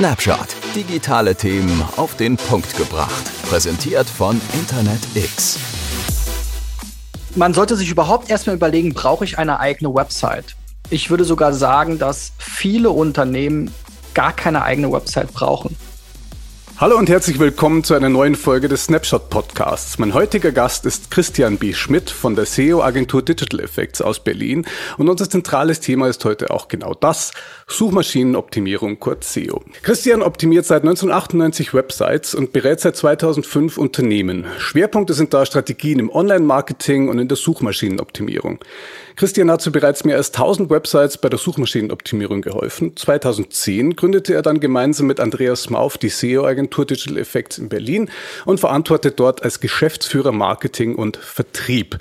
[0.00, 0.56] Snapshot.
[0.74, 3.30] Digitale Themen auf den Punkt gebracht.
[3.50, 5.58] Präsentiert von Internet X.
[7.36, 10.56] Man sollte sich überhaupt erstmal überlegen, brauche ich eine eigene Website?
[10.88, 13.74] Ich würde sogar sagen, dass viele Unternehmen
[14.14, 15.76] gar keine eigene Website brauchen.
[16.80, 19.98] Hallo und herzlich willkommen zu einer neuen Folge des Snapshot Podcasts.
[19.98, 21.74] Mein heutiger Gast ist Christian B.
[21.74, 24.64] Schmidt von der SEO-Agentur Digital Effects aus Berlin
[24.96, 27.32] und unser zentrales Thema ist heute auch genau das,
[27.66, 29.62] Suchmaschinenoptimierung, kurz SEO.
[29.82, 34.46] Christian optimiert seit 1998 Websites und berät seit 2005 Unternehmen.
[34.56, 38.58] Schwerpunkte sind da Strategien im Online-Marketing und in der Suchmaschinenoptimierung.
[39.16, 42.96] Christian hat zu bereits mehr als 1000 Websites bei der Suchmaschinenoptimierung geholfen.
[42.96, 48.10] 2010 gründete er dann gemeinsam mit Andreas Mauf die SEO-Agentur Digital Effects in Berlin
[48.44, 51.98] und verantwortet dort als Geschäftsführer Marketing und Vertrieb.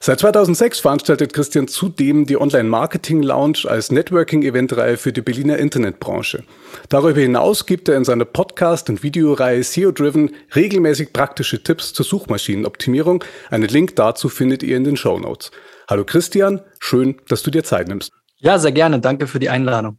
[0.00, 6.44] Seit 2006 veranstaltet Christian zudem die Online-Marketing Lounge als Networking-Eventreihe für die Berliner Internetbranche.
[6.88, 13.24] Darüber hinaus gibt er in seiner Podcast- und Videoreihe SEO-Driven regelmäßig praktische Tipps zur Suchmaschinenoptimierung.
[13.50, 15.50] Einen Link dazu findet ihr in den Show Notes.
[15.88, 18.12] Hallo Christian, schön, dass du dir Zeit nimmst.
[18.36, 19.00] Ja, sehr gerne.
[19.00, 19.98] Danke für die Einladung.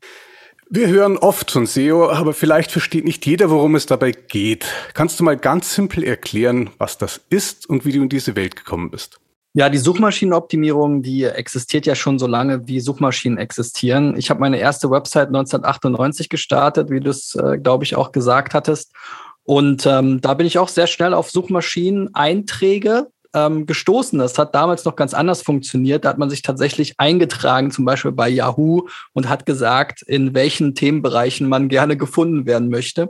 [0.71, 4.67] Wir hören oft von SEO, aber vielleicht versteht nicht jeder, worum es dabei geht.
[4.93, 8.55] Kannst du mal ganz simpel erklären, was das ist und wie du in diese Welt
[8.55, 9.19] gekommen bist?
[9.53, 14.15] Ja, die Suchmaschinenoptimierung, die existiert ja schon so lange, wie Suchmaschinen existieren.
[14.15, 18.53] Ich habe meine erste Website 1998 gestartet, wie du es, äh, glaube ich, auch gesagt
[18.53, 18.93] hattest.
[19.41, 24.19] Und ähm, da bin ich auch sehr schnell auf Suchmaschinen-Einträge ähm, gestoßen.
[24.19, 26.05] Das hat damals noch ganz anders funktioniert.
[26.05, 30.75] Da hat man sich tatsächlich eingetragen, zum Beispiel bei Yahoo, und hat gesagt, in welchen
[30.75, 33.09] Themenbereichen man gerne gefunden werden möchte.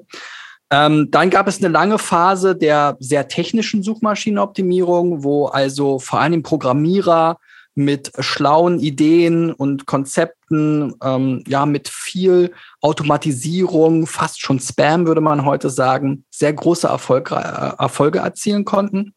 [0.72, 6.44] Ähm, dann gab es eine lange Phase der sehr technischen Suchmaschinenoptimierung, wo also vor allem
[6.44, 7.38] Programmierer
[7.76, 15.46] mit schlauen Ideen und Konzepten, ähm, ja, mit viel Automatisierung, fast schon Spam würde man
[15.46, 19.14] heute sagen, sehr große Erfolg, Erfolge erzielen konnten.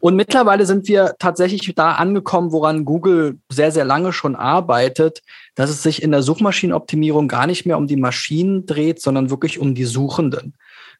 [0.00, 5.22] Und mittlerweile sind wir tatsächlich da angekommen, woran Google sehr, sehr lange schon arbeitet,
[5.54, 9.58] dass es sich in der Suchmaschinenoptimierung gar nicht mehr um die Maschinen dreht, sondern wirklich
[9.58, 10.54] um die Suchenden.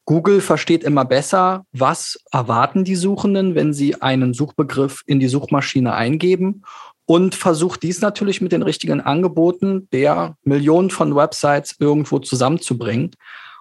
[0.05, 5.95] Google versteht immer besser, was erwarten die Suchenden, wenn sie einen Suchbegriff in die Suchmaschine
[5.95, 6.63] eingeben
[7.07, 13.11] und versucht dies natürlich mit den richtigen Angeboten der Millionen von Websites irgendwo zusammenzubringen.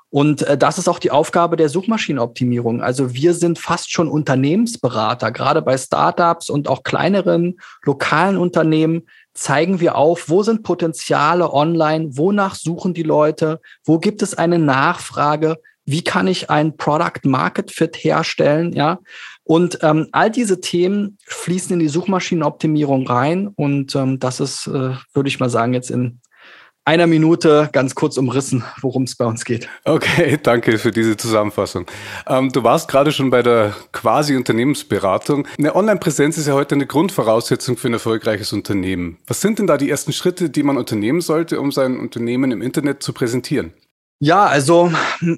[0.09, 2.81] Und äh, das ist auch die Aufgabe der Suchmaschinenoptimierung.
[2.81, 9.03] Also wir sind fast schon Unternehmensberater, gerade bei Startups und auch kleineren lokalen Unternehmen
[9.33, 14.59] zeigen wir auf, wo sind Potenziale online, wonach suchen die Leute, wo gibt es eine
[14.59, 18.99] Nachfrage, wie kann ich ein Product Market Fit herstellen, ja.
[19.43, 24.93] Und ähm, all diese Themen fließen in die Suchmaschinenoptimierung rein und ähm, das ist, äh,
[25.13, 26.19] würde ich mal sagen, jetzt in
[26.89, 29.69] einer Minute ganz kurz umrissen, worum es bei uns geht.
[29.85, 31.85] Okay, danke für diese Zusammenfassung.
[32.25, 35.47] Ähm, du warst gerade schon bei der quasi Unternehmensberatung.
[35.59, 39.19] Eine Online-Präsenz ist ja heute eine Grundvoraussetzung für ein erfolgreiches Unternehmen.
[39.27, 42.63] Was sind denn da die ersten Schritte, die man unternehmen sollte, um sein Unternehmen im
[42.63, 43.71] Internet zu präsentieren?
[44.17, 44.91] Ja, also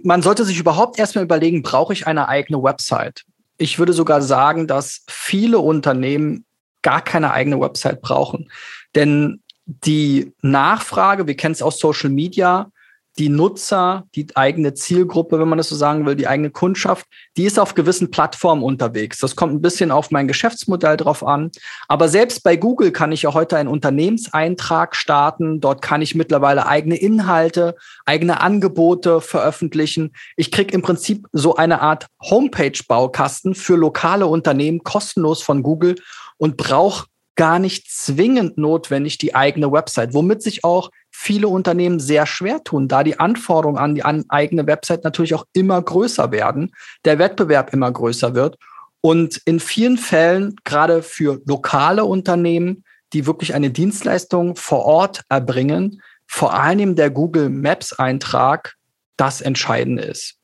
[0.03, 3.23] man sollte sich überhaupt erstmal überlegen, brauche ich eine eigene Website?
[3.57, 6.45] Ich würde sogar sagen, dass viele Unternehmen
[6.81, 8.49] gar keine eigene Website brauchen.
[8.95, 9.41] Denn
[9.85, 12.71] die Nachfrage, wir kennen es aus Social Media,
[13.17, 17.05] die Nutzer, die eigene Zielgruppe, wenn man das so sagen will, die eigene Kundschaft,
[17.35, 19.19] die ist auf gewissen Plattformen unterwegs.
[19.19, 21.51] Das kommt ein bisschen auf mein Geschäftsmodell drauf an.
[21.89, 25.59] Aber selbst bei Google kann ich ja heute einen Unternehmenseintrag starten.
[25.59, 30.13] Dort kann ich mittlerweile eigene Inhalte, eigene Angebote veröffentlichen.
[30.37, 35.95] Ich kriege im Prinzip so eine Art Homepage-Baukasten für lokale Unternehmen kostenlos von Google
[36.37, 42.25] und brauche gar nicht zwingend notwendig die eigene Website, womit sich auch viele Unternehmen sehr
[42.25, 46.71] schwer tun, da die Anforderungen an die an eigene Website natürlich auch immer größer werden,
[47.05, 48.57] der Wettbewerb immer größer wird
[49.01, 52.83] und in vielen Fällen gerade für lokale Unternehmen,
[53.13, 58.75] die wirklich eine Dienstleistung vor Ort erbringen, vor allem der Google Maps Eintrag
[59.17, 60.37] das Entscheidende ist.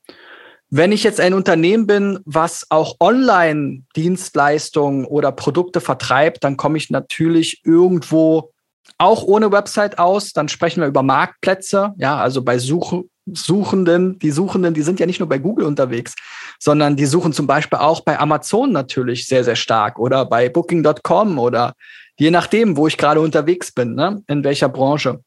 [0.70, 6.90] Wenn ich jetzt ein Unternehmen bin, was auch Online-Dienstleistungen oder Produkte vertreibt, dann komme ich
[6.90, 8.52] natürlich irgendwo
[8.98, 10.34] auch ohne Website aus.
[10.34, 11.94] Dann sprechen wir über Marktplätze.
[11.96, 16.14] Ja, also bei Such Suchenden, die Suchenden, die sind ja nicht nur bei Google unterwegs,
[16.58, 21.38] sondern die suchen zum Beispiel auch bei Amazon natürlich sehr, sehr stark oder bei Booking.com
[21.38, 21.74] oder
[22.16, 25.20] je nachdem, wo ich gerade unterwegs bin, ne, in welcher Branche.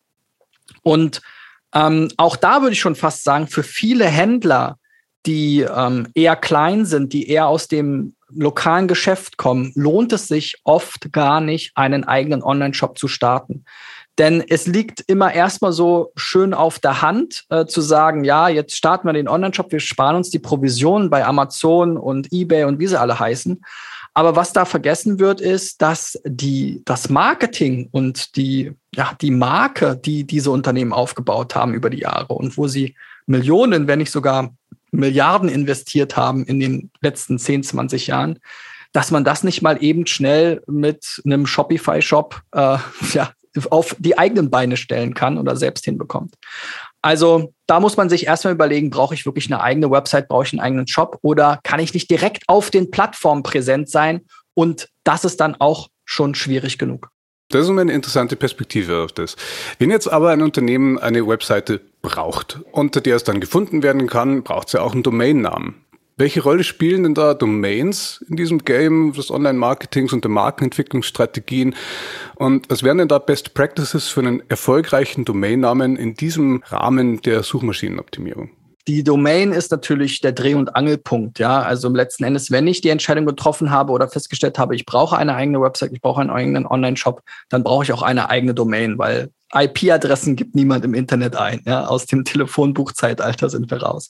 [0.82, 1.22] Und
[1.76, 4.78] ähm, auch da würde ich schon fast sagen, für viele Händler
[5.26, 10.58] die ähm, eher klein sind, die eher aus dem lokalen Geschäft kommen, lohnt es sich
[10.64, 13.66] oft gar nicht, einen eigenen Online-Shop zu starten.
[14.18, 18.76] Denn es liegt immer erstmal so schön auf der Hand äh, zu sagen, ja, jetzt
[18.76, 22.88] starten wir den Online-Shop, wir sparen uns die Provisionen bei Amazon und eBay und wie
[22.88, 23.62] sie alle heißen.
[24.14, 29.96] Aber was da vergessen wird, ist, dass die, das Marketing und die, ja, die Marke,
[29.96, 32.96] die diese Unternehmen aufgebaut haben über die Jahre und wo sie
[33.26, 34.54] Millionen, wenn nicht sogar
[34.92, 38.40] Milliarden investiert haben in den letzten 10, 20 Jahren,
[38.94, 42.78] dass man das nicht mal eben schnell mit einem Shopify-Shop äh,
[43.14, 43.32] ja,
[43.70, 46.36] auf die eigenen Beine stellen kann oder selbst hinbekommt.
[47.02, 50.54] Also da muss man sich erstmal überlegen, brauche ich wirklich eine eigene Website, brauche ich
[50.54, 54.22] einen eigenen Shop oder kann ich nicht direkt auf den Plattformen präsent sein?
[54.54, 57.10] Und das ist dann auch schon schwierig genug.
[57.50, 59.36] Das ist eine interessante Perspektive auf das.
[59.78, 64.44] Wenn jetzt aber ein Unternehmen eine Webseite braucht, unter der es dann gefunden werden kann,
[64.44, 65.76] braucht es ja auch einen Domainnamen.
[66.18, 71.74] Welche Rolle spielen denn da Domains in diesem Game des Online-Marketings und der Markenentwicklungsstrategien?
[72.36, 77.42] Und was wären denn da Best Practices für einen erfolgreichen Domainnamen in diesem Rahmen der
[77.42, 78.52] Suchmaschinenoptimierung?
[78.88, 81.40] Die Domain ist natürlich der Dreh- und Angelpunkt.
[81.40, 84.86] Ja, also im letzten Endes, wenn ich die Entscheidung getroffen habe oder festgestellt habe, ich
[84.86, 88.54] brauche eine eigene Website, ich brauche einen eigenen Online-Shop, dann brauche ich auch eine eigene
[88.54, 91.62] Domain, weil IP-Adressen gibt niemand im Internet ein.
[91.66, 91.86] Ja?
[91.86, 94.10] Aus dem Telefonbuchzeitalter sind wir raus.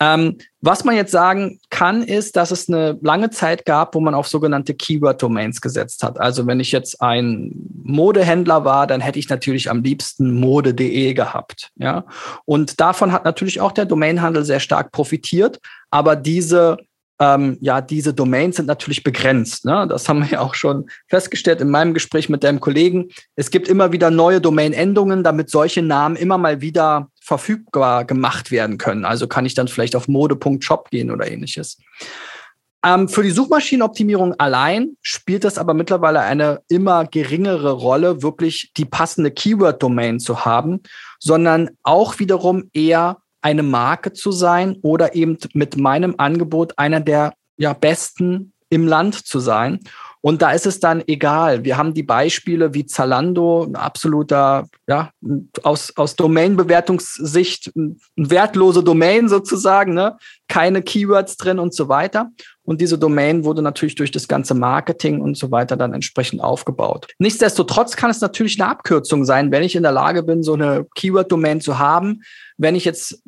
[0.00, 4.14] Ähm, was man jetzt sagen kann, ist, dass es eine lange Zeit gab, wo man
[4.14, 6.20] auf sogenannte Keyword-Domains gesetzt hat.
[6.20, 11.70] Also wenn ich jetzt ein Modehändler war, dann hätte ich natürlich am liebsten mode.de gehabt.
[11.76, 12.04] Ja?
[12.44, 15.60] Und davon hat natürlich auch der Domainhandel sehr stark profitiert.
[15.90, 16.78] Aber diese
[17.20, 19.66] ähm, ja, diese Domains sind natürlich begrenzt.
[19.66, 19.86] Ne?
[19.86, 23.10] Das haben wir ja auch schon festgestellt in meinem Gespräch mit deinem Kollegen.
[23.36, 28.78] Es gibt immer wieder neue Domain-Endungen, damit solche Namen immer mal wieder verfügbar gemacht werden
[28.78, 29.04] können.
[29.04, 31.76] Also kann ich dann vielleicht auf mode.shop gehen oder ähnliches.
[32.82, 38.86] Ähm, für die Suchmaschinenoptimierung allein spielt das aber mittlerweile eine immer geringere Rolle, wirklich die
[38.86, 40.80] passende Keyword-Domain zu haben,
[41.18, 47.34] sondern auch wiederum eher eine Marke zu sein oder eben mit meinem Angebot einer der
[47.56, 49.80] ja, besten im Land zu sein.
[50.22, 51.64] Und da ist es dann egal.
[51.64, 55.10] Wir haben die Beispiele wie Zalando, ein absoluter, ja,
[55.62, 60.18] aus, aus Domain-Bewertungssicht, ein wertlose Domain sozusagen, ne?
[60.48, 62.30] keine Keywords drin und so weiter.
[62.64, 67.08] Und diese Domain wurde natürlich durch das ganze Marketing und so weiter dann entsprechend aufgebaut.
[67.18, 70.86] Nichtsdestotrotz kann es natürlich eine Abkürzung sein, wenn ich in der Lage bin, so eine
[70.94, 72.22] Keyword-Domain zu haben.
[72.58, 73.22] Wenn ich jetzt,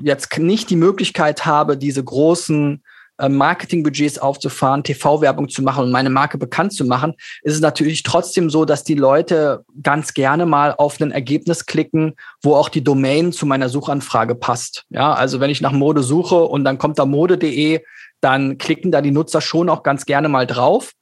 [0.00, 2.82] jetzt nicht die Möglichkeit habe, diese großen
[3.18, 8.50] Marketingbudgets aufzufahren, TV-Werbung zu machen und meine Marke bekannt zu machen, ist es natürlich trotzdem
[8.50, 13.32] so, dass die Leute ganz gerne mal auf ein Ergebnis klicken, wo auch die Domain
[13.32, 14.84] zu meiner Suchanfrage passt.
[14.90, 17.80] Ja, also wenn ich nach Mode suche und dann kommt da mode.de,
[18.20, 20.92] dann klicken da die Nutzer schon auch ganz gerne mal drauf.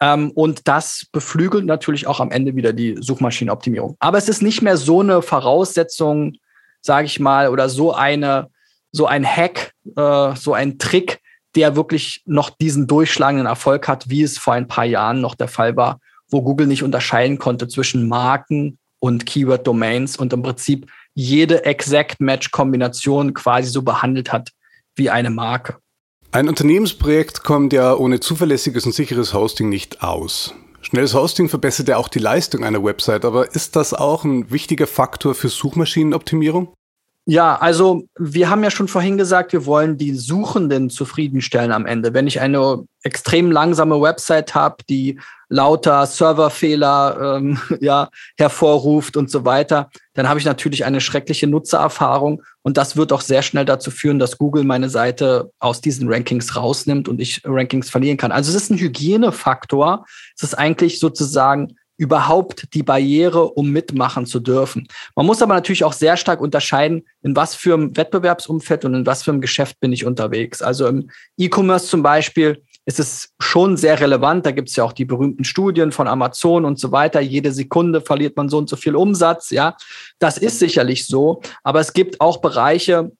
[0.00, 3.96] Ähm, und das beflügelt natürlich auch am Ende wieder die Suchmaschinenoptimierung.
[4.00, 6.34] Aber es ist nicht mehr so eine Voraussetzung,
[6.80, 8.48] sage ich mal, oder so eine,
[8.92, 11.20] so ein Hack, äh, so ein Trick,
[11.56, 15.48] der wirklich noch diesen durchschlagenden Erfolg hat, wie es vor ein paar Jahren noch der
[15.48, 21.64] Fall war, wo Google nicht unterscheiden konnte zwischen Marken und Keyword-Domains und im Prinzip jede
[21.64, 24.50] Exact-Match-Kombination quasi so behandelt hat
[24.94, 25.76] wie eine Marke.
[26.32, 30.54] Ein Unternehmensprojekt kommt ja ohne zuverlässiges und sicheres Hosting nicht aus.
[30.82, 34.86] Schnelles Hosting verbessert ja auch die Leistung einer Website, aber ist das auch ein wichtiger
[34.86, 36.72] Faktor für Suchmaschinenoptimierung?
[37.26, 42.14] Ja, also wir haben ja schon vorhin gesagt, wir wollen die Suchenden zufriedenstellen am Ende.
[42.14, 48.08] Wenn ich eine extrem langsame Website habe, die lauter Serverfehler ähm, ja,
[48.38, 53.20] hervorruft und so weiter, dann habe ich natürlich eine schreckliche Nutzererfahrung und das wird auch
[53.20, 57.90] sehr schnell dazu führen, dass Google meine Seite aus diesen Rankings rausnimmt und ich Rankings
[57.90, 58.32] verlieren kann.
[58.32, 60.06] Also es ist ein Hygienefaktor.
[60.36, 64.88] Es ist eigentlich sozusagen überhaupt die Barriere, um mitmachen zu dürfen.
[65.14, 69.06] Man muss aber natürlich auch sehr stark unterscheiden, in was für einem Wettbewerbsumfeld und in
[69.06, 70.62] was für einem Geschäft bin ich unterwegs.
[70.62, 74.46] Also im E-Commerce zum Beispiel ist es schon sehr relevant.
[74.46, 77.20] Da gibt es ja auch die berühmten Studien von Amazon und so weiter.
[77.20, 79.50] Jede Sekunde verliert man so und so viel Umsatz.
[79.50, 79.76] Ja,
[80.18, 81.42] das ist sicherlich so.
[81.62, 83.12] Aber es gibt auch Bereiche,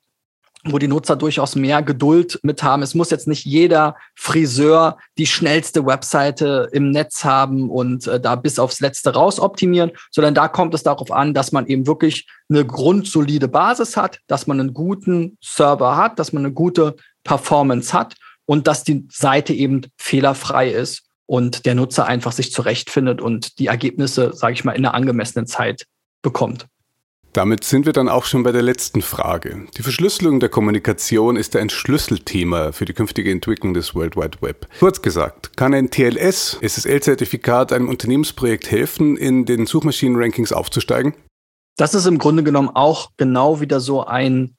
[0.65, 2.83] wo die Nutzer durchaus mehr Geduld mit haben.
[2.83, 8.37] Es muss jetzt nicht jeder Friseur die schnellste Webseite im Netz haben und äh, da
[8.37, 12.27] bis aufs Letzte raus optimieren, sondern da kommt es darauf an, dass man eben wirklich
[12.51, 17.93] eine grundsolide Basis hat, dass man einen guten Server hat, dass man eine gute Performance
[17.93, 18.15] hat
[18.45, 23.69] und dass die Seite eben fehlerfrei ist und der Nutzer einfach sich zurechtfindet und die
[23.69, 25.87] Ergebnisse, sage ich mal, in einer angemessenen Zeit
[26.23, 26.67] bekommt.
[27.33, 29.67] Damit sind wir dann auch schon bei der letzten Frage.
[29.77, 34.67] Die Verschlüsselung der Kommunikation ist ein Schlüsselthema für die künftige Entwicklung des World Wide Web.
[34.81, 41.15] Kurz gesagt, kann ein TLS, SSL-Zertifikat einem Unternehmensprojekt helfen, in den Suchmaschinen-Rankings aufzusteigen?
[41.77, 44.57] Das ist im Grunde genommen auch genau wieder so ein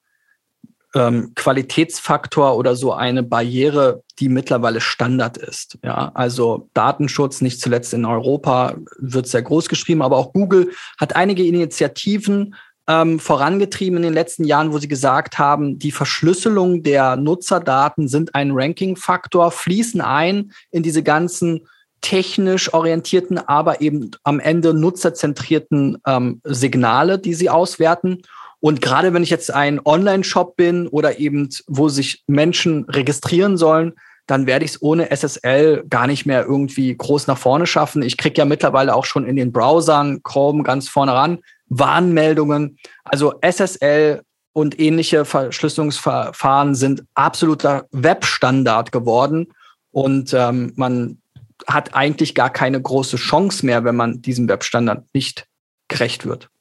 [0.94, 5.78] ähm, Qualitätsfaktor oder so eine Barriere, die mittlerweile Standard ist.
[5.82, 11.16] Ja, also Datenschutz, nicht zuletzt in Europa, wird sehr groß geschrieben, aber auch Google hat
[11.16, 12.54] einige Initiativen
[12.88, 18.34] ähm, vorangetrieben in den letzten Jahren, wo sie gesagt haben, die Verschlüsselung der Nutzerdaten sind
[18.34, 21.66] ein Ranking-Faktor, fließen ein in diese ganzen
[22.00, 28.22] technisch orientierten, aber eben am Ende nutzerzentrierten ähm, Signale, die sie auswerten.
[28.62, 33.94] Und gerade wenn ich jetzt ein Online-Shop bin oder eben, wo sich Menschen registrieren sollen,
[34.28, 38.02] dann werde ich es ohne SSL gar nicht mehr irgendwie groß nach vorne schaffen.
[38.02, 42.78] Ich kriege ja mittlerweile auch schon in den Browsern, Chrome ganz vorne ran, Warnmeldungen.
[43.02, 49.48] Also SSL und ähnliche Verschlüsselungsverfahren sind absoluter Webstandard geworden.
[49.90, 51.20] Und ähm, man
[51.66, 55.48] hat eigentlich gar keine große Chance mehr, wenn man diesem Webstandard nicht
[55.88, 56.51] gerecht wird.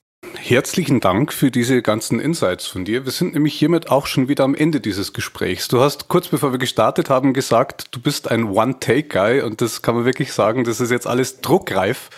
[0.44, 3.06] Herzlichen Dank für diese ganzen Insights von dir.
[3.06, 5.68] Wir sind nämlich hiermit auch schon wieder am Ende dieses Gesprächs.
[5.68, 9.96] Du hast kurz bevor wir gestartet haben gesagt, du bist ein One-Take-Guy und das kann
[9.96, 12.10] man wirklich sagen, das ist jetzt alles druckreif,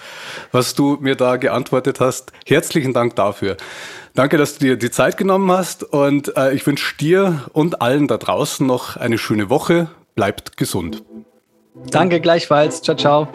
[0.52, 2.32] was du mir da geantwortet hast.
[2.46, 3.56] Herzlichen Dank dafür.
[4.16, 8.08] Danke, dass du dir die Zeit genommen hast und äh, ich wünsche dir und allen
[8.08, 9.90] da draußen noch eine schöne Woche.
[10.16, 11.04] Bleibt gesund.
[11.90, 12.82] Danke gleichfalls.
[12.82, 13.28] Ciao, ciao.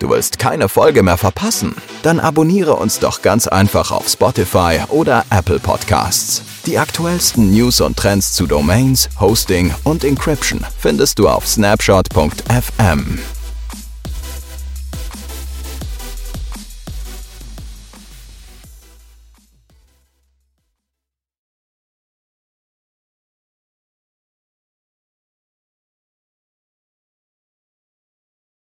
[0.00, 1.74] Du willst keine Folge mehr verpassen?
[2.02, 6.42] Dann abonniere uns doch ganz einfach auf Spotify oder Apple Podcasts.
[6.64, 13.18] Die aktuellsten News und Trends zu Domains, Hosting und Encryption findest du auf snapshot.fm.